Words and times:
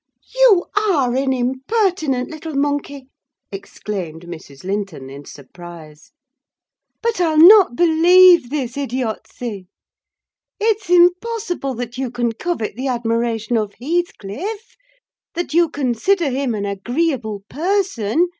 "You 0.33 0.65
are 0.75 1.15
an 1.15 1.31
impertinent 1.31 2.31
little 2.31 2.55
monkey!" 2.55 3.05
exclaimed 3.51 4.23
Mrs. 4.23 4.63
Linton, 4.63 5.11
in 5.11 5.25
surprise. 5.25 6.11
"But 7.03 7.21
I'll 7.21 7.37
not 7.37 7.75
believe 7.75 8.49
this 8.49 8.77
idiocy! 8.77 9.67
It 10.59 10.77
is 10.81 10.89
impossible 10.97 11.75
that 11.75 11.99
you 11.99 12.09
can 12.09 12.31
covet 12.31 12.75
the 12.75 12.87
admiration 12.87 13.57
of 13.57 13.75
Heathcliff—that 13.75 15.53
you 15.53 15.69
consider 15.69 16.31
him 16.31 16.55
an 16.55 16.65
agreeable 16.65 17.43
person! 17.47 18.29